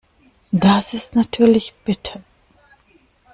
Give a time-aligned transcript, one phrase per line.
[0.51, 2.21] Das ist natürlich bitter.